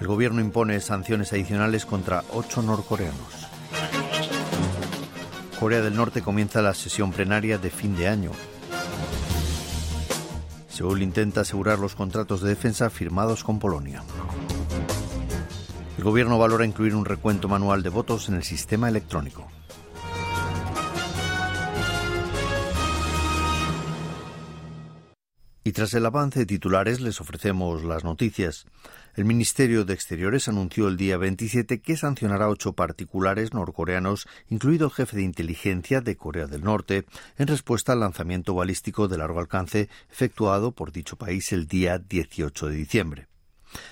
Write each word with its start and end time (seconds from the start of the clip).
El 0.00 0.06
gobierno 0.06 0.40
impone 0.40 0.80
sanciones 0.80 1.32
adicionales 1.32 1.84
contra 1.84 2.24
ocho 2.32 2.62
norcoreanos. 2.62 3.48
Corea 5.58 5.80
del 5.80 5.96
Norte 5.96 6.22
comienza 6.22 6.62
la 6.62 6.72
sesión 6.72 7.12
plenaria 7.12 7.58
de 7.58 7.70
fin 7.70 7.96
de 7.96 8.06
año. 8.06 8.30
Seúl 10.68 11.02
intenta 11.02 11.40
asegurar 11.40 11.80
los 11.80 11.96
contratos 11.96 12.40
de 12.40 12.50
defensa 12.50 12.90
firmados 12.90 13.42
con 13.42 13.58
Polonia. 13.58 14.04
El 15.96 16.04
gobierno 16.04 16.38
valora 16.38 16.64
incluir 16.64 16.94
un 16.94 17.04
recuento 17.04 17.48
manual 17.48 17.82
de 17.82 17.88
votos 17.88 18.28
en 18.28 18.36
el 18.36 18.44
sistema 18.44 18.88
electrónico. 18.88 19.48
Y 25.64 25.72
tras 25.72 25.92
el 25.94 26.06
avance 26.06 26.38
de 26.38 26.46
titulares 26.46 27.00
les 27.00 27.20
ofrecemos 27.20 27.82
las 27.82 28.04
noticias. 28.04 28.64
El 29.18 29.24
Ministerio 29.24 29.84
de 29.84 29.94
Exteriores 29.94 30.46
anunció 30.46 30.86
el 30.86 30.96
día 30.96 31.16
27 31.16 31.80
que 31.80 31.96
sancionará 31.96 32.44
a 32.44 32.50
ocho 32.50 32.74
particulares 32.74 33.52
norcoreanos, 33.52 34.28
incluido 34.48 34.86
el 34.86 34.92
jefe 34.92 35.16
de 35.16 35.24
inteligencia 35.24 36.00
de 36.00 36.16
Corea 36.16 36.46
del 36.46 36.62
Norte, 36.62 37.04
en 37.36 37.48
respuesta 37.48 37.94
al 37.94 37.98
lanzamiento 37.98 38.54
balístico 38.54 39.08
de 39.08 39.18
largo 39.18 39.40
alcance 39.40 39.88
efectuado 40.08 40.70
por 40.70 40.92
dicho 40.92 41.16
país 41.16 41.50
el 41.50 41.66
día 41.66 41.98
18 41.98 42.68
de 42.68 42.76
diciembre. 42.76 43.27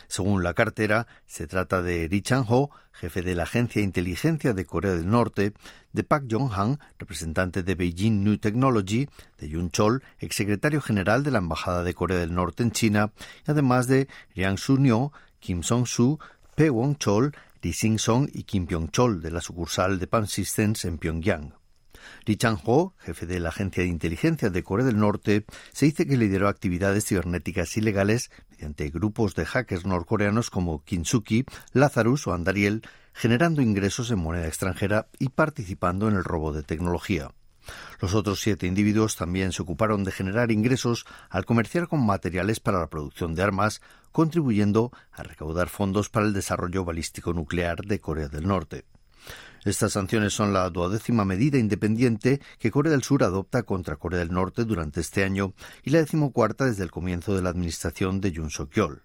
Según 0.08 0.42
la 0.42 0.54
cartera, 0.54 1.06
se 1.26 1.46
trata 1.46 1.82
de 1.82 2.08
Ri 2.08 2.22
Chang-ho, 2.22 2.70
jefe 2.92 3.22
de 3.22 3.34
la 3.34 3.44
Agencia 3.44 3.80
de 3.80 3.86
Inteligencia 3.86 4.54
de 4.54 4.64
Corea 4.64 4.92
del 4.92 5.08
Norte, 5.08 5.52
de 5.92 6.04
Park 6.04 6.26
Jong-han, 6.30 6.78
representante 6.98 7.62
de 7.62 7.74
Beijing 7.74 8.24
New 8.24 8.38
Technology, 8.38 9.08
de 9.38 9.48
Yun 9.48 9.70
Chol, 9.70 10.02
exsecretario 10.18 10.80
general 10.80 11.22
de 11.22 11.30
la 11.30 11.38
Embajada 11.38 11.82
de 11.82 11.94
Corea 11.94 12.18
del 12.18 12.34
Norte 12.34 12.62
en 12.62 12.70
China, 12.70 13.12
y 13.46 13.50
además 13.50 13.86
de 13.86 14.08
Riang 14.34 14.58
Su-nyo, 14.58 15.12
Kim 15.38 15.62
Song-su, 15.62 16.18
Pe 16.54 16.70
Wong-chol, 16.70 17.34
Ri 17.62 17.72
Sing-song 17.72 18.28
y 18.32 18.44
Kim 18.44 18.66
Pyong-chol 18.66 19.20
de 19.20 19.30
la 19.30 19.40
sucursal 19.40 19.98
de 19.98 20.06
Pan 20.06 20.26
Systems 20.26 20.84
en 20.84 20.98
Pyongyang. 20.98 21.65
Ri 22.24 22.36
Chang-ho, 22.36 22.94
jefe 22.98 23.26
de 23.26 23.40
la 23.40 23.50
Agencia 23.50 23.82
de 23.82 23.88
Inteligencia 23.88 24.50
de 24.50 24.62
Corea 24.62 24.86
del 24.86 24.98
Norte, 24.98 25.44
se 25.72 25.86
dice 25.86 26.06
que 26.06 26.16
lideró 26.16 26.48
actividades 26.48 27.06
cibernéticas 27.06 27.76
ilegales 27.76 28.30
mediante 28.50 28.90
grupos 28.90 29.34
de 29.34 29.44
hackers 29.44 29.86
norcoreanos 29.86 30.50
como 30.50 30.82
Kinsuki, 30.84 31.44
Lazarus 31.72 32.26
o 32.26 32.32
Andariel, 32.32 32.82
generando 33.12 33.62
ingresos 33.62 34.10
en 34.10 34.18
moneda 34.18 34.46
extranjera 34.46 35.08
y 35.18 35.30
participando 35.30 36.08
en 36.08 36.16
el 36.16 36.24
robo 36.24 36.52
de 36.52 36.62
tecnología. 36.62 37.30
Los 38.00 38.14
otros 38.14 38.40
siete 38.40 38.66
individuos 38.66 39.16
también 39.16 39.52
se 39.52 39.62
ocuparon 39.62 40.04
de 40.04 40.12
generar 40.12 40.52
ingresos 40.52 41.06
al 41.30 41.44
comerciar 41.44 41.88
con 41.88 42.04
materiales 42.04 42.60
para 42.60 42.78
la 42.78 42.88
producción 42.88 43.34
de 43.34 43.42
armas, 43.42 43.80
contribuyendo 44.12 44.92
a 45.12 45.22
recaudar 45.22 45.68
fondos 45.68 46.08
para 46.08 46.26
el 46.26 46.32
desarrollo 46.32 46.84
balístico 46.84 47.32
nuclear 47.32 47.78
de 47.84 48.00
Corea 48.00 48.28
del 48.28 48.46
Norte. 48.46 48.84
Estas 49.64 49.94
sanciones 49.94 50.32
son 50.32 50.52
la 50.52 50.70
duodécima 50.70 51.24
medida 51.24 51.58
independiente 51.58 52.40
que 52.58 52.70
Corea 52.70 52.92
del 52.92 53.02
Sur 53.02 53.24
adopta 53.24 53.64
contra 53.64 53.96
Corea 53.96 54.20
del 54.20 54.32
Norte 54.32 54.64
durante 54.64 55.00
este 55.00 55.24
año 55.24 55.54
y 55.82 55.90
la 55.90 55.98
decimocuarta 55.98 56.66
desde 56.66 56.84
el 56.84 56.92
comienzo 56.92 57.34
de 57.34 57.42
la 57.42 57.50
administración 57.50 58.20
de 58.20 58.30
Yoon 58.30 58.50
Suk-yeol. 58.50 59.02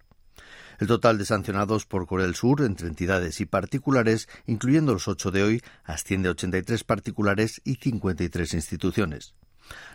El 0.79 0.87
total 0.87 1.17
de 1.17 1.25
sancionados 1.25 1.85
por 1.85 2.05
Corea 2.05 2.25
del 2.25 2.35
Sur 2.35 2.61
entre 2.61 2.87
entidades 2.87 3.41
y 3.41 3.45
particulares, 3.45 4.27
incluyendo 4.45 4.93
los 4.93 5.07
ocho 5.07 5.31
de 5.31 5.43
hoy, 5.43 5.61
asciende 5.83 6.27
a 6.27 6.31
83 6.31 6.83
particulares 6.83 7.61
y 7.63 7.75
53 7.75 8.53
instituciones. 8.53 9.33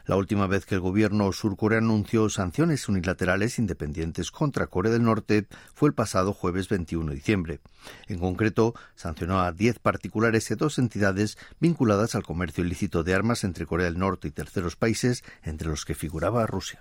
La 0.06 0.16
última 0.16 0.46
vez 0.46 0.66
que 0.66 0.76
el 0.76 0.80
gobierno 0.80 1.32
surcoreano 1.32 1.92
anunció 1.92 2.28
sanciones 2.28 2.88
unilaterales 2.88 3.58
independientes 3.58 4.30
contra 4.30 4.66
Corea 4.66 4.92
del 4.92 5.02
Norte 5.02 5.46
fue 5.74 5.88
el 5.88 5.94
pasado 5.94 6.32
jueves 6.32 6.68
21 6.68 7.10
de 7.10 7.16
diciembre. 7.16 7.60
En 8.06 8.18
concreto, 8.18 8.74
sancionó 8.94 9.40
a 9.40 9.52
10 9.52 9.78
particulares 9.78 10.50
y 10.50 10.54
a 10.54 10.56
dos 10.56 10.78
entidades 10.78 11.38
vinculadas 11.60 12.14
al 12.14 12.22
comercio 12.22 12.64
ilícito 12.64 13.02
de 13.02 13.14
armas 13.14 13.44
entre 13.44 13.66
Corea 13.66 13.86
del 13.86 13.98
Norte 13.98 14.28
y 14.28 14.30
terceros 14.30 14.76
países, 14.76 15.24
entre 15.42 15.68
los 15.68 15.84
que 15.84 15.94
figuraba 15.94 16.46
Rusia. 16.46 16.80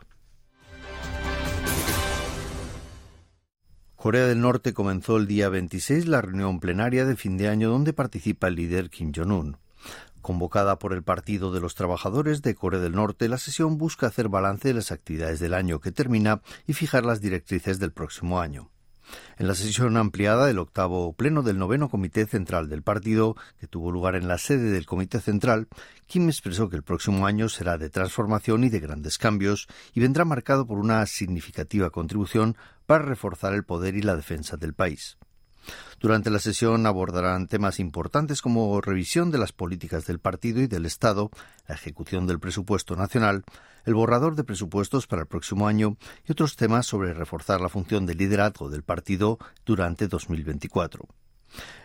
Corea 4.06 4.28
del 4.28 4.40
Norte 4.40 4.76
comenzó 4.76 5.18
el 5.18 5.26
día 5.26 5.50
26 5.50 6.08
la 6.08 6.22
reunión 6.22 6.60
plenaria 6.60 7.06
de 7.06 7.16
fin 7.16 7.38
de 7.38 7.48
año 7.48 7.72
donde 7.72 7.92
participa 7.92 8.50
el 8.50 8.56
líder 8.56 8.92
Kim 8.92 9.12
Jong-un. 9.16 9.58
Convocada 10.26 10.80
por 10.80 10.92
el 10.94 11.04
Partido 11.04 11.52
de 11.52 11.60
los 11.60 11.76
Trabajadores 11.76 12.42
de 12.42 12.56
Corea 12.56 12.80
del 12.80 12.94
Norte, 12.94 13.30
la 13.30 13.38
sesión 13.38 13.78
busca 13.78 14.08
hacer 14.08 14.28
balance 14.28 14.68
de 14.70 14.74
las 14.74 14.92
actividades 14.92 15.40
del 15.40 15.54
año 15.54 15.80
que 15.80 15.92
termina 15.92 16.42
y 16.66 16.74
fijar 16.74 17.06
las 17.06 17.22
directrices 17.22 17.78
del 17.78 17.92
próximo 17.92 18.40
año. 18.40 18.72
En 19.38 19.48
la 19.48 19.54
sesión 19.54 19.98
ampliada 19.98 20.48
del 20.48 20.58
octavo 20.58 21.14
pleno 21.14 21.44
del 21.44 21.60
noveno 21.60 21.90
Comité 21.90 22.26
Central 22.26 22.70
del 22.70 22.82
partido, 22.82 23.36
que 23.60 23.68
tuvo 23.68 23.92
lugar 23.92 24.16
en 24.16 24.28
la 24.28 24.40
sede 24.40 24.72
del 24.72 24.88
Comité 24.88 25.20
Central, 25.20 25.68
Kim 26.08 26.28
expresó 26.28 26.70
que 26.70 26.78
el 26.78 26.82
próximo 26.82 27.28
año 27.28 27.48
será 27.48 27.78
de 27.78 27.92
transformación 27.92 28.64
y 28.64 28.70
de 28.70 28.80
grandes 28.80 29.20
cambios 29.20 29.68
y 29.94 30.00
vendrá 30.00 30.26
marcado 30.26 30.66
por 30.66 30.80
una 30.80 31.06
significativa 31.06 31.92
contribución 31.92 32.58
para 32.88 33.06
reforzar 33.06 33.54
el 33.54 33.64
poder 33.64 33.96
y 33.96 34.02
la 34.02 34.16
defensa 34.16 34.58
del 34.58 34.74
país. 34.74 35.20
Durante 36.00 36.30
la 36.30 36.40
sesión 36.40 36.86
abordarán 36.86 37.48
temas 37.48 37.80
importantes 37.80 38.42
como 38.42 38.80
revisión 38.82 39.32
de 39.32 39.38
las 39.38 39.54
políticas 39.54 40.06
del 40.06 40.20
partido 40.20 40.62
y 40.62 40.68
del 40.68 40.86
Estado, 40.86 41.32
la 41.68 41.76
ejecución 41.76 42.28
del 42.28 42.40
presupuesto 42.40 42.96
nacional, 42.96 43.44
el 43.86 43.94
borrador 43.94 44.36
de 44.36 44.44
presupuestos 44.44 45.08
para 45.08 45.24
el 45.24 45.28
próximo 45.28 45.68
año 45.68 45.98
y 46.28 46.32
otros 46.32 46.56
temas 46.56 46.86
sobre 46.86 47.14
reforzar 47.14 47.62
la 47.62 47.70
función 47.70 48.06
de 48.06 48.16
liderazgo 48.16 48.70
del 48.70 48.84
partido 48.84 49.40
durante 49.66 50.08
2024. 50.08 51.08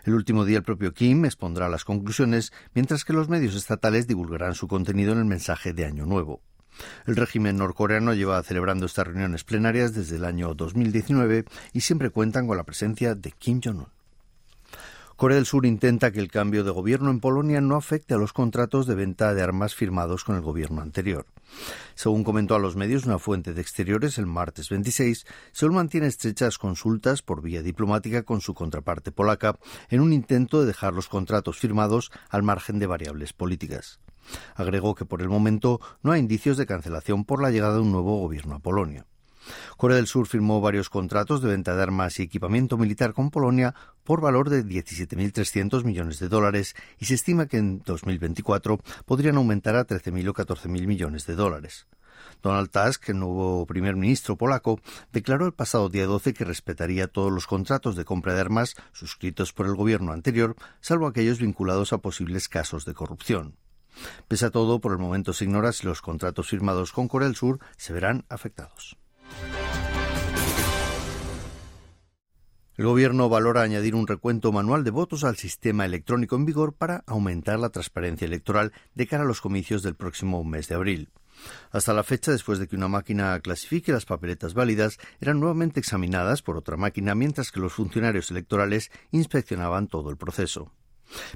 El 0.03 0.15
último 0.15 0.45
día 0.45 0.57
el 0.57 0.63
propio 0.63 0.93
Kim 0.93 1.25
expondrá 1.25 1.69
las 1.69 1.85
conclusiones, 1.85 2.51
mientras 2.73 3.05
que 3.05 3.13
los 3.13 3.29
medios 3.29 3.55
estatales 3.55 4.07
divulgarán 4.07 4.55
su 4.55 4.67
contenido 4.67 5.13
en 5.13 5.19
el 5.19 5.25
mensaje 5.25 5.73
de 5.73 5.85
Año 5.85 6.05
Nuevo. 6.05 6.41
El 7.05 7.15
régimen 7.15 7.57
norcoreano 7.57 8.13
lleva 8.13 8.41
celebrando 8.43 8.85
estas 8.85 9.07
reuniones 9.07 9.43
plenarias 9.43 9.93
desde 9.93 10.17
el 10.17 10.25
año 10.25 10.53
2019 10.53 11.45
y 11.73 11.81
siempre 11.81 12.09
cuentan 12.09 12.47
con 12.47 12.57
la 12.57 12.63
presencia 12.63 13.15
de 13.15 13.31
Kim 13.31 13.61
Jong-un. 13.63 13.87
Corea 15.21 15.35
del 15.35 15.45
Sur 15.45 15.67
intenta 15.67 16.11
que 16.11 16.19
el 16.19 16.31
cambio 16.31 16.63
de 16.63 16.71
gobierno 16.71 17.11
en 17.11 17.19
Polonia 17.19 17.61
no 17.61 17.75
afecte 17.75 18.15
a 18.15 18.17
los 18.17 18.33
contratos 18.33 18.87
de 18.87 18.95
venta 18.95 19.35
de 19.35 19.43
armas 19.43 19.75
firmados 19.75 20.23
con 20.23 20.35
el 20.35 20.41
gobierno 20.41 20.81
anterior. 20.81 21.27
Según 21.93 22.23
comentó 22.23 22.55
a 22.55 22.59
los 22.59 22.75
medios 22.75 23.05
una 23.05 23.19
fuente 23.19 23.53
de 23.53 23.61
exteriores 23.61 24.17
el 24.17 24.25
martes 24.25 24.69
26, 24.69 25.27
Seúl 25.51 25.73
mantiene 25.73 26.07
estrechas 26.07 26.57
consultas 26.57 27.21
por 27.21 27.43
vía 27.43 27.61
diplomática 27.61 28.23
con 28.23 28.41
su 28.41 28.55
contraparte 28.55 29.11
polaca 29.11 29.59
en 29.91 29.99
un 30.01 30.11
intento 30.11 30.61
de 30.61 30.65
dejar 30.65 30.93
los 30.93 31.07
contratos 31.07 31.59
firmados 31.59 32.11
al 32.31 32.41
margen 32.41 32.79
de 32.79 32.87
variables 32.87 33.31
políticas. 33.31 33.99
Agregó 34.55 34.95
que 34.95 35.05
por 35.05 35.21
el 35.21 35.29
momento 35.29 35.79
no 36.03 36.11
hay 36.11 36.19
indicios 36.19 36.57
de 36.57 36.65
cancelación 36.65 37.25
por 37.25 37.41
la 37.41 37.51
llegada 37.51 37.75
de 37.75 37.81
un 37.81 37.91
nuevo 37.91 38.19
gobierno 38.19 38.55
a 38.55 38.59
Polonia. 38.59 39.05
Corea 39.77 39.97
del 39.97 40.07
Sur 40.07 40.27
firmó 40.27 40.61
varios 40.61 40.89
contratos 40.89 41.41
de 41.41 41.49
venta 41.49 41.75
de 41.75 41.81
armas 41.81 42.19
y 42.19 42.23
equipamiento 42.23 42.77
militar 42.77 43.13
con 43.13 43.31
Polonia 43.31 43.73
por 44.03 44.21
valor 44.21 44.49
de 44.49 44.63
17.300 44.63 45.83
millones 45.83 46.19
de 46.19 46.29
dólares 46.29 46.75
y 46.99 47.05
se 47.05 47.15
estima 47.15 47.47
que 47.47 47.57
en 47.57 47.81
2024 47.83 48.79
podrían 49.05 49.37
aumentar 49.37 49.75
a 49.75 49.87
13.000 49.87 50.29
o 50.29 50.33
14.000 50.33 50.87
millones 50.87 51.25
de 51.25 51.35
dólares. 51.35 51.87
Donald 52.41 52.69
Tusk, 52.69 53.09
el 53.09 53.19
nuevo 53.19 53.65
primer 53.65 53.95
ministro 53.95 54.35
polaco, 54.35 54.79
declaró 55.11 55.45
el 55.45 55.53
pasado 55.53 55.89
día 55.89 56.05
12 56.05 56.33
que 56.33 56.45
respetaría 56.45 57.07
todos 57.07 57.31
los 57.31 57.47
contratos 57.47 57.95
de 57.95 58.05
compra 58.05 58.33
de 58.33 58.41
armas 58.41 58.75
suscritos 58.93 59.53
por 59.53 59.65
el 59.65 59.75
gobierno 59.75 60.11
anterior, 60.11 60.55
salvo 60.81 61.07
aquellos 61.07 61.39
vinculados 61.39 61.93
a 61.93 61.99
posibles 61.99 62.47
casos 62.47 62.85
de 62.85 62.93
corrupción. 62.93 63.55
Pese 64.27 64.45
a 64.45 64.51
todo, 64.51 64.79
por 64.79 64.91
el 64.91 64.97
momento 64.97 65.33
se 65.33 65.45
ignora 65.45 65.71
si 65.71 65.85
los 65.85 66.01
contratos 66.01 66.49
firmados 66.49 66.91
con 66.91 67.07
Corea 67.07 67.27
del 67.27 67.35
Sur 67.35 67.59
se 67.77 67.93
verán 67.93 68.25
afectados. 68.29 68.97
El 72.77 72.85
Gobierno 72.85 73.29
valora 73.29 73.61
añadir 73.61 73.93
un 73.93 74.07
recuento 74.07 74.51
manual 74.51 74.83
de 74.83 74.91
votos 74.91 75.23
al 75.23 75.35
sistema 75.35 75.85
electrónico 75.85 76.35
en 76.35 76.45
vigor 76.45 76.73
para 76.73 77.03
aumentar 77.05 77.59
la 77.59 77.69
transparencia 77.69 78.25
electoral 78.25 78.71
de 78.95 79.07
cara 79.07 79.23
a 79.23 79.27
los 79.27 79.41
comicios 79.41 79.83
del 79.83 79.95
próximo 79.95 80.43
mes 80.43 80.67
de 80.67 80.75
abril. 80.75 81.09
Hasta 81.71 81.93
la 81.93 82.03
fecha, 82.03 82.31
después 82.31 82.59
de 82.59 82.67
que 82.67 82.75
una 82.75 82.87
máquina 82.87 83.39
clasifique 83.39 83.91
las 83.91 84.05
papeletas 84.05 84.53
válidas, 84.53 84.97
eran 85.19 85.39
nuevamente 85.39 85.79
examinadas 85.79 86.41
por 86.41 86.57
otra 86.57 86.77
máquina 86.77 87.13
mientras 87.13 87.51
que 87.51 87.59
los 87.59 87.73
funcionarios 87.73 88.31
electorales 88.31 88.91
inspeccionaban 89.11 89.87
todo 89.87 90.09
el 90.09 90.17
proceso. 90.17 90.71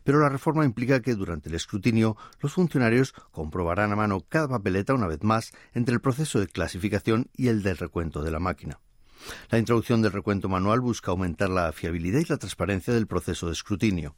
Pero 0.04 0.20
la 0.20 0.30
reforma 0.30 0.66
implica 0.66 1.02
que 1.02 1.16
durante 1.16 1.50
el 1.50 1.56
escrutinio 1.56 2.18
los 2.42 2.54
funcionarios 2.54 3.14
comprobarán 3.32 3.92
a 3.92 3.96
mano 3.96 4.26
cada 4.28 4.48
papeleta 4.48 4.94
una 4.94 5.08
vez 5.08 5.24
más 5.24 5.52
entre 5.74 5.94
el 5.94 6.02
proceso 6.02 6.40
de 6.40 6.48
clasificación 6.48 7.30
y 7.36 7.48
el 7.48 7.64
del 7.64 7.78
recuento 7.78 8.22
de 8.22 8.32
la 8.32 8.40
máquina. 8.40 8.80
La 9.50 9.58
introducción 9.58 10.02
del 10.02 10.12
recuento 10.12 10.50
manual 10.50 10.82
busca 10.82 11.12
aumentar 11.12 11.50
la 11.50 11.72
fiabilidad 11.72 12.20
y 12.20 12.26
la 12.26 12.38
transparencia 12.38 12.94
del 12.94 13.08
proceso 13.08 13.48
de 13.48 13.54
escrutinio. 13.54 14.16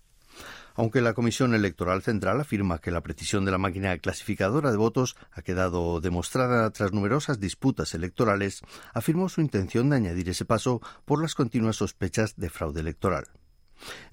Aunque 0.75 1.01
la 1.01 1.15
Comisión 1.15 1.55
Electoral 1.55 2.03
Central 2.03 2.39
afirma 2.39 2.79
que 2.79 2.91
la 2.91 3.01
precisión 3.01 3.45
de 3.45 3.51
la 3.51 3.57
máquina 3.57 3.97
clasificadora 3.97 4.69
de 4.69 4.77
votos 4.77 5.15
ha 5.31 5.41
quedado 5.41 5.99
demostrada 6.01 6.69
tras 6.69 6.93
numerosas 6.93 7.39
disputas 7.39 7.95
electorales, 7.95 8.61
afirmó 8.93 9.27
su 9.29 9.41
intención 9.41 9.89
de 9.89 9.95
añadir 9.95 10.29
ese 10.29 10.45
paso 10.45 10.81
por 11.05 11.19
las 11.19 11.33
continuas 11.33 11.77
sospechas 11.77 12.35
de 12.35 12.51
fraude 12.51 12.81
electoral. 12.81 13.25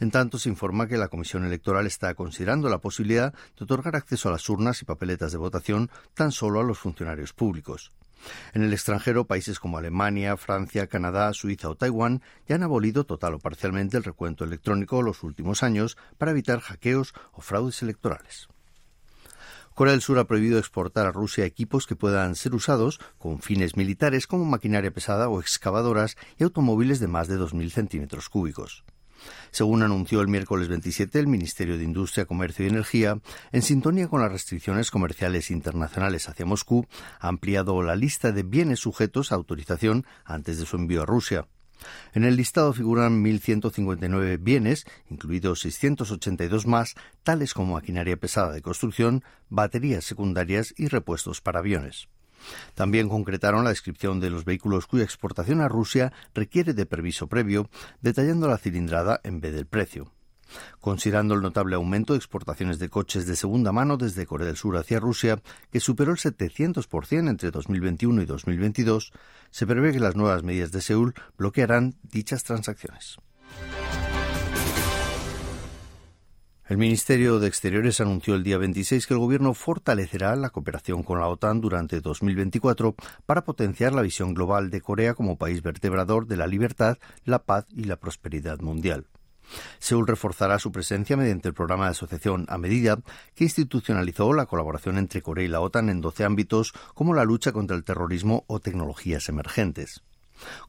En 0.01 0.11
tanto, 0.11 0.39
se 0.39 0.49
informa 0.49 0.87
que 0.87 0.97
la 0.97 1.09
Comisión 1.09 1.45
Electoral 1.45 1.87
está 1.87 2.15
considerando 2.15 2.69
la 2.69 2.79
posibilidad 2.79 3.33
de 3.33 3.65
otorgar 3.65 3.97
acceso 3.97 4.29
a 4.29 4.33
las 4.33 4.49
urnas 4.49 4.83
y 4.83 4.85
papeletas 4.85 5.33
de 5.33 5.39
votación 5.39 5.91
tan 6.15 6.33
solo 6.33 6.61
a 6.61 6.65
los 6.65 6.79
funcionarios 6.79 7.33
públicos. 7.33 7.93
En 8.53 8.63
el 8.63 8.73
extranjero, 8.73 9.27
países 9.27 9.61
como 9.61 9.79
Alemania, 9.79 10.37
Francia, 10.37 10.87
Canadá, 10.87 11.33
Suiza 11.33 11.69
o 11.69 11.75
Taiwán 11.75 12.23
ya 12.49 12.55
han 12.57 12.63
abolido 12.63 13.05
total 13.05 13.35
o 13.35 13.39
parcialmente 13.39 13.97
el 13.97 14.05
recuento 14.05 14.45
electrónico 14.45 15.03
los 15.03 15.23
últimos 15.23 15.63
años 15.63 15.97
para 16.19 16.31
evitar 16.31 16.61
hackeos 16.61 17.15
o 17.33 17.43
fraudes 17.43 17.83
electorales. 17.83 18.49
Corea 19.75 19.93
del 19.93 20.03
Sur 20.03 20.21
ha 20.21 20.25
prohibido 20.25 20.59
exportar 20.61 21.07
a 21.07 21.13
Rusia 21.13 21.45
equipos 21.45 21.87
que 21.87 21.97
puedan 21.97 22.37
ser 22.37 22.55
usados 22.55 23.01
con 23.19 23.41
fines 23.41 23.77
militares 23.77 24.29
como 24.29 24.45
maquinaria 24.45 24.93
pesada 24.93 25.29
o 25.29 25.41
excavadoras 25.41 26.17
y 26.39 26.45
automóviles 26.45 27.01
de 27.01 27.09
más 27.09 27.27
de 27.27 27.39
2.000 27.39 27.71
centímetros 27.71 28.29
cúbicos. 28.29 28.85
Según 29.51 29.83
anunció 29.83 30.21
el 30.21 30.29
miércoles 30.29 30.69
27 30.69 31.19
el 31.19 31.27
Ministerio 31.27 31.79
de 31.79 31.85
Industria, 31.85 32.27
Comercio 32.27 32.65
y 32.65 32.69
Energía, 32.69 33.21
en 33.53 33.63
sintonía 33.63 34.09
con 34.09 34.21
las 34.21 34.33
restricciones 34.33 34.91
comerciales 34.91 35.51
internacionales 35.51 36.29
hacia 36.29 36.47
Moscú, 36.47 36.87
ha 37.21 37.29
ampliado 37.29 37.83
la 37.83 37.97
lista 37.97 38.33
de 38.33 38.43
bienes 38.43 38.81
sujetos 38.81 39.33
a 39.33 39.37
autorización 39.37 40.07
antes 40.25 40.59
de 40.59 40.67
su 40.67 40.77
envío 40.77 41.03
a 41.03 41.07
Rusia. 41.07 41.47
En 42.13 42.25
el 42.25 42.37
listado 42.37 42.73
figuran 42.73 43.23
1.159 43.23 44.39
bienes, 44.41 44.87
incluidos 45.11 45.61
682 45.61 46.67
más, 46.67 46.95
tales 47.23 47.55
como 47.55 47.75
maquinaria 47.75 48.17
pesada 48.17 48.53
de 48.53 48.63
construcción, 48.63 49.25
baterías 49.49 50.05
secundarias 50.05 50.75
y 50.77 50.89
repuestos 50.89 51.41
para 51.41 51.59
aviones. 51.59 52.09
También 52.75 53.09
concretaron 53.09 53.65
la 53.65 53.71
descripción 53.71 54.21
de 54.21 54.31
los 54.31 54.45
vehículos 54.45 54.87
cuya 54.87 55.05
exportación 55.05 55.61
a 55.61 55.69
Rusia 55.69 56.13
requiere 56.35 56.75
de 56.75 56.87
permiso 56.87 57.27
previo, 57.27 57.69
detallando 58.01 58.49
la 58.49 58.59
cilindrada 58.59 59.21
en 59.25 59.41
vez 59.41 59.55
del 59.55 59.67
precio. 59.67 60.13
Considerando 60.81 61.35
el 61.35 61.43
notable 61.43 61.77
aumento 61.77 62.13
de 62.13 62.19
exportaciones 62.19 62.79
de 62.79 62.89
coches 62.89 63.27
de 63.27 63.37
segunda 63.37 63.73
mano 63.73 63.97
desde 63.97 64.27
Corea 64.27 64.47
del 64.47 64.57
Sur 64.57 64.77
hacia 64.77 65.01
Rusia, 65.01 65.43
que 65.71 65.81
superó 65.81 66.13
el 66.13 66.19
700% 66.19 67.29
entre 67.29 67.51
2021 67.51 68.23
y 68.23 68.27
2022, 68.27 69.13
se 69.51 69.67
prevé 69.67 69.93
que 69.93 70.01
las 70.01 70.17
nuevas 70.17 70.43
medidas 70.43 70.73
de 70.73 70.83
Seúl 70.83 71.15
bloquearán 71.37 71.95
dichas 72.03 72.45
transacciones. 72.45 73.19
El 76.67 76.79
Ministerio 76.79 77.41
de 77.41 77.47
Exteriores 77.47 78.01
anunció 78.01 78.35
el 78.35 78.43
día 78.43 78.57
26 78.57 79.07
que 79.07 79.13
el 79.13 79.21
Gobierno 79.21 79.53
fortalecerá 79.53 80.35
la 80.35 80.49
cooperación 80.49 81.03
con 81.03 81.21
la 81.21 81.29
OTAN 81.29 81.61
durante 81.61 82.01
2024 82.01 82.95
para 83.27 83.45
potenciar 83.45 83.93
la 83.93 84.01
visión 84.01 84.33
global 84.33 84.71
de 84.71 84.81
Corea 84.81 85.13
como 85.13 85.37
país 85.37 85.61
vertebrador 85.61 86.27
de 86.27 86.39
la 86.39 86.47
libertad, 86.47 86.97
la 87.27 87.41
paz 87.41 87.67
y 87.69 87.85
la 87.85 87.97
prosperidad 87.97 88.61
mundial. 88.61 89.09
Seúl 89.79 90.07
reforzará 90.07 90.59
su 90.59 90.73
presencia 90.73 91.19
mediante 91.19 91.49
el 91.49 91.55
programa 91.55 91.85
de 91.85 91.91
asociación 91.91 92.47
a 92.49 92.57
medida 92.57 92.97
que 93.35 93.45
institucionalizó 93.45 94.33
la 94.33 94.47
colaboración 94.47 94.97
entre 94.97 95.21
Corea 95.21 95.45
y 95.45 95.49
la 95.49 95.61
OTAN 95.61 95.91
en 95.91 96.01
12 96.01 96.25
ámbitos 96.25 96.73
como 96.95 97.13
la 97.13 97.25
lucha 97.25 97.53
contra 97.53 97.77
el 97.77 97.85
terrorismo 97.85 98.45
o 98.47 98.61
tecnologías 98.61 99.29
emergentes. 99.29 100.03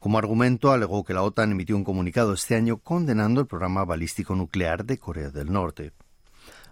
Como 0.00 0.18
argumento, 0.18 0.72
alegó 0.72 1.04
que 1.04 1.14
la 1.14 1.22
OTAN 1.22 1.52
emitió 1.52 1.76
un 1.76 1.84
comunicado 1.84 2.32
este 2.32 2.54
año 2.54 2.78
condenando 2.78 3.40
el 3.40 3.46
programa 3.46 3.84
balístico 3.84 4.34
nuclear 4.34 4.84
de 4.84 4.98
Corea 4.98 5.30
del 5.30 5.52
Norte. 5.52 5.92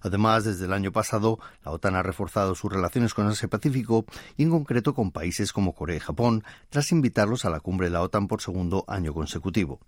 Además, 0.04 0.44
desde 0.44 0.66
el 0.66 0.74
año 0.74 0.92
pasado, 0.92 1.38
la 1.64 1.72
OTAN 1.72 1.96
ha 1.96 2.02
reforzado 2.02 2.54
sus 2.54 2.70
relaciones 2.70 3.14
con 3.14 3.26
Asia-Pacífico 3.26 4.04
y 4.36 4.42
en 4.42 4.50
concreto 4.50 4.94
con 4.94 5.12
países 5.12 5.52
como 5.52 5.74
Corea 5.74 5.96
y 5.96 6.00
Japón, 6.00 6.44
tras 6.68 6.92
invitarlos 6.92 7.46
a 7.46 7.50
la 7.50 7.60
cumbre 7.60 7.86
de 7.86 7.92
la 7.92 8.02
OTAN 8.02 8.28
por 8.28 8.42
segundo 8.42 8.84
año 8.86 9.14
consecutivo. 9.14 9.80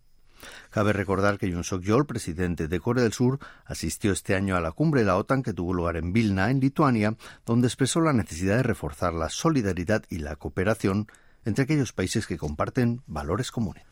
Cabe 0.71 0.93
recordar 0.93 1.39
que 1.39 1.51
Yoon 1.51 1.65
Suk-yeol, 1.65 2.07
presidente 2.07 2.69
de 2.69 2.81
Corea 2.81 3.05
del 3.05 3.13
Sur, 3.13 3.39
asistió 3.67 4.13
este 4.13 4.35
año 4.35 4.57
a 4.57 4.61
la 4.61 4.73
cumbre 4.73 5.01
de 5.03 5.07
la 5.07 5.17
OTAN 5.17 5.43
que 5.43 5.53
tuvo 5.53 5.75
lugar 5.75 5.97
en 5.97 6.13
Vilna, 6.13 6.51
en 6.51 6.61
Lituania, 6.61 7.15
donde 7.45 7.67
expresó 7.67 8.01
la 8.01 8.13
necesidad 8.13 8.57
de 8.57 8.63
reforzar 8.63 9.13
la 9.13 9.29
solidaridad 9.29 10.05
y 10.09 10.19
la 10.19 10.37
cooperación 10.37 11.09
entre 11.47 11.65
aquellos 11.65 11.95
países 11.95 12.27
que 12.27 12.37
comparten 12.37 13.01
valores 13.07 13.51
comunes. 13.51 13.85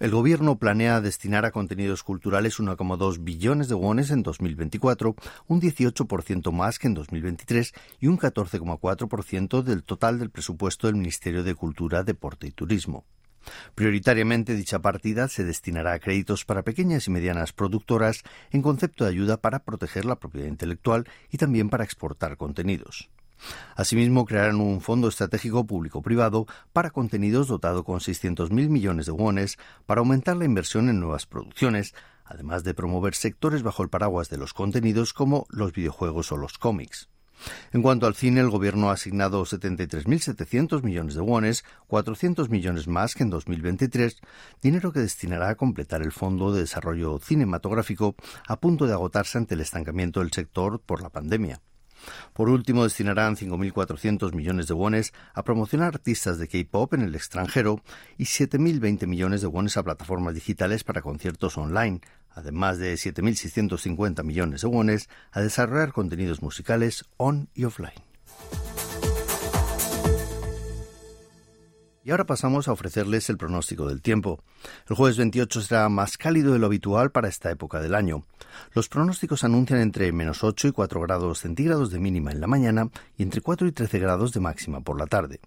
El 0.00 0.10
gobierno 0.10 0.58
planea 0.58 1.00
destinar 1.00 1.44
a 1.44 1.52
contenidos 1.52 2.02
culturales 2.02 2.58
1,2 2.58 3.22
billones 3.22 3.68
de 3.68 3.74
wones 3.74 4.10
en 4.10 4.24
2024, 4.24 5.14
un 5.46 5.60
18% 5.60 6.50
más 6.50 6.80
que 6.80 6.88
en 6.88 6.94
2023 6.94 7.72
y 8.00 8.08
un 8.08 8.18
14,4% 8.18 9.62
del 9.62 9.84
total 9.84 10.18
del 10.18 10.30
presupuesto 10.30 10.88
del 10.88 10.96
Ministerio 10.96 11.44
de 11.44 11.54
Cultura, 11.54 12.02
Deporte 12.02 12.48
y 12.48 12.50
Turismo. 12.50 13.04
Prioritariamente 13.76 14.54
dicha 14.54 14.80
partida 14.80 15.28
se 15.28 15.44
destinará 15.44 15.92
a 15.92 16.00
créditos 16.00 16.44
para 16.44 16.62
pequeñas 16.62 17.06
y 17.06 17.10
medianas 17.10 17.52
productoras 17.52 18.24
en 18.50 18.62
concepto 18.62 19.04
de 19.04 19.10
ayuda 19.10 19.36
para 19.36 19.60
proteger 19.60 20.06
la 20.06 20.16
propiedad 20.16 20.48
intelectual 20.48 21.06
y 21.30 21.38
también 21.38 21.70
para 21.70 21.84
exportar 21.84 22.36
contenidos. 22.36 23.10
Asimismo, 23.76 24.24
crearán 24.24 24.60
un 24.60 24.80
fondo 24.80 25.08
estratégico 25.08 25.66
público-privado 25.66 26.46
para 26.72 26.90
contenidos 26.90 27.48
dotado 27.48 27.84
con 27.84 28.00
600.000 28.00 28.50
millones 28.68 29.06
de 29.06 29.12
wones 29.12 29.58
para 29.86 30.00
aumentar 30.00 30.36
la 30.36 30.44
inversión 30.44 30.88
en 30.88 31.00
nuevas 31.00 31.26
producciones, 31.26 31.94
además 32.24 32.64
de 32.64 32.74
promover 32.74 33.14
sectores 33.14 33.62
bajo 33.62 33.82
el 33.82 33.88
paraguas 33.88 34.28
de 34.30 34.38
los 34.38 34.54
contenidos 34.54 35.12
como 35.12 35.46
los 35.50 35.72
videojuegos 35.72 36.32
o 36.32 36.36
los 36.36 36.58
cómics. 36.58 37.08
En 37.72 37.82
cuanto 37.82 38.06
al 38.06 38.14
cine, 38.14 38.40
el 38.40 38.50
gobierno 38.50 38.90
ha 38.90 38.94
asignado 38.94 39.44
73.700 39.44 40.82
millones 40.82 41.14
de 41.14 41.20
wones, 41.20 41.64
400 41.88 42.48
millones 42.48 42.86
más 42.86 43.14
que 43.14 43.24
en 43.24 43.30
2023, 43.30 44.20
dinero 44.62 44.92
que 44.92 45.00
destinará 45.00 45.50
a 45.50 45.54
completar 45.56 46.02
el 46.02 46.12
Fondo 46.12 46.52
de 46.52 46.60
Desarrollo 46.60 47.18
Cinematográfico 47.18 48.14
a 48.46 48.56
punto 48.56 48.86
de 48.86 48.92
agotarse 48.92 49.38
ante 49.38 49.54
el 49.54 49.60
estancamiento 49.60 50.20
del 50.20 50.32
sector 50.32 50.80
por 50.80 51.02
la 51.02 51.10
pandemia. 51.10 51.60
Por 52.32 52.48
último, 52.48 52.84
destinarán 52.84 53.36
5.400 53.36 54.32
millones 54.32 54.68
de 54.68 54.74
wones 54.74 55.12
a 55.34 55.44
promocionar 55.44 55.88
artistas 55.88 56.38
de 56.38 56.48
K-pop 56.48 56.94
en 56.94 57.02
el 57.02 57.14
extranjero 57.14 57.80
y 58.18 58.24
7.020 58.24 59.06
millones 59.06 59.40
de 59.40 59.46
wones 59.46 59.76
a 59.76 59.82
plataformas 59.82 60.34
digitales 60.34 60.84
para 60.84 61.02
conciertos 61.02 61.58
online, 61.58 62.00
además 62.30 62.78
de 62.78 62.94
7.650 62.94 64.22
millones 64.24 64.62
de 64.62 64.68
wones 64.68 65.08
a 65.32 65.40
desarrollar 65.40 65.92
contenidos 65.92 66.42
musicales 66.42 67.04
on 67.16 67.48
y 67.54 67.64
offline. 67.64 68.13
Y 72.06 72.10
ahora 72.10 72.26
pasamos 72.26 72.68
a 72.68 72.72
ofrecerles 72.72 73.30
el 73.30 73.38
pronóstico 73.38 73.88
del 73.88 74.02
tiempo. 74.02 74.44
El 74.90 74.94
jueves 74.94 75.16
28 75.16 75.62
será 75.62 75.88
más 75.88 76.18
cálido 76.18 76.52
de 76.52 76.58
lo 76.58 76.66
habitual 76.66 77.10
para 77.10 77.28
esta 77.28 77.50
época 77.50 77.80
del 77.80 77.94
año. 77.94 78.24
Los 78.74 78.90
pronósticos 78.90 79.42
anuncian 79.42 79.80
entre 79.80 80.12
menos 80.12 80.44
8 80.44 80.68
y 80.68 80.72
4 80.72 81.00
grados 81.00 81.38
centígrados 81.38 81.90
de 81.90 82.00
mínima 82.00 82.30
en 82.30 82.42
la 82.42 82.46
mañana 82.46 82.90
y 83.16 83.22
entre 83.22 83.40
4 83.40 83.66
y 83.68 83.72
13 83.72 83.98
grados 84.00 84.32
de 84.32 84.40
máxima 84.40 84.82
por 84.82 84.98
la 84.98 85.06
tarde. 85.06 85.40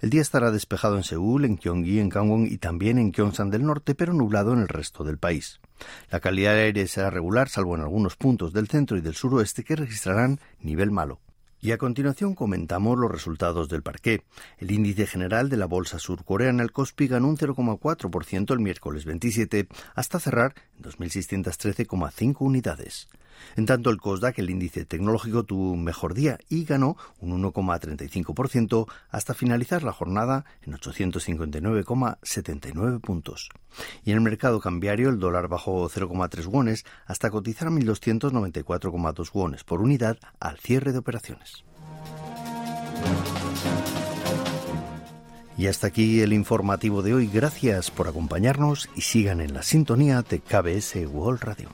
El 0.00 0.10
día 0.10 0.22
estará 0.22 0.52
despejado 0.52 0.96
en 0.96 1.02
Seúl, 1.02 1.44
en 1.44 1.58
Gyeonggi, 1.58 1.98
en 1.98 2.08
Gangwon 2.08 2.46
y 2.46 2.58
también 2.58 2.98
en 2.98 3.10
Gyeongsan 3.10 3.50
del 3.50 3.66
norte, 3.66 3.96
pero 3.96 4.12
nublado 4.12 4.52
en 4.52 4.60
el 4.60 4.68
resto 4.68 5.02
del 5.02 5.18
país. 5.18 5.60
La 6.12 6.20
calidad 6.20 6.52
del 6.52 6.66
aire 6.66 6.86
será 6.86 7.10
regular, 7.10 7.48
salvo 7.48 7.74
en 7.74 7.82
algunos 7.82 8.14
puntos 8.14 8.52
del 8.52 8.68
centro 8.68 8.96
y 8.96 9.00
del 9.00 9.16
suroeste 9.16 9.64
que 9.64 9.74
registrarán 9.74 10.38
nivel 10.60 10.92
malo. 10.92 11.18
Y 11.60 11.72
a 11.72 11.78
continuación 11.78 12.34
comentamos 12.34 12.98
los 12.98 13.10
resultados 13.10 13.68
del 13.68 13.82
parqué. 13.82 14.22
El 14.58 14.70
índice 14.70 15.06
general 15.06 15.48
de 15.48 15.56
la 15.56 15.66
bolsa 15.66 15.98
surcoreana, 15.98 16.62
el 16.62 16.72
Kospi, 16.72 17.08
ganó 17.08 17.28
un 17.28 17.36
0,4% 17.36 18.52
el 18.52 18.60
miércoles 18.60 19.04
27 19.04 19.66
hasta 19.94 20.20
cerrar 20.20 20.54
en 20.76 20.84
2.613,5 20.84 22.36
unidades. 22.40 23.08
En 23.56 23.66
tanto, 23.66 23.90
el 23.90 23.98
Kosdaq, 23.98 24.38
el 24.38 24.50
índice 24.50 24.84
tecnológico, 24.84 25.42
tuvo 25.44 25.72
un 25.72 25.82
mejor 25.84 26.14
día 26.14 26.38
y 26.48 26.64
ganó 26.64 26.96
un 27.20 27.42
1,35% 27.42 28.86
hasta 29.10 29.34
finalizar 29.34 29.82
la 29.82 29.92
jornada 29.92 30.44
en 30.62 30.74
859,79 30.74 33.00
puntos. 33.00 33.48
Y 34.04 34.10
en 34.10 34.18
el 34.18 34.22
mercado 34.22 34.60
cambiario, 34.60 35.08
el 35.08 35.18
dólar 35.18 35.48
bajó 35.48 35.88
0,3 35.88 36.46
wones 36.46 36.84
hasta 37.06 37.30
cotizar 37.30 37.68
a 37.68 37.70
1.294,2 37.70 39.30
wones 39.32 39.64
por 39.64 39.80
unidad 39.80 40.18
al 40.40 40.58
cierre 40.58 40.92
de 40.92 40.98
operaciones. 40.98 41.64
Y 45.58 45.68
hasta 45.68 45.86
aquí 45.86 46.20
el 46.20 46.32
informativo 46.32 47.02
de 47.02 47.14
hoy. 47.14 47.30
Gracias 47.32 47.90
por 47.90 48.08
acompañarnos 48.08 48.88
y 48.94 49.00
sigan 49.00 49.40
en 49.40 49.54
la 49.54 49.62
sintonía 49.62 50.22
de 50.22 50.40
KBS 50.40 51.06
World 51.06 51.42
Radio. 51.42 51.70